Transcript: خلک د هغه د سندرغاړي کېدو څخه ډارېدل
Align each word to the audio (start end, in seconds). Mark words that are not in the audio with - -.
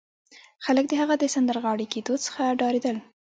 خلک 0.65 0.85
د 0.89 0.93
هغه 1.01 1.15
د 1.19 1.23
سندرغاړي 1.35 1.85
کېدو 1.93 2.13
څخه 2.25 2.41
ډارېدل 2.59 2.97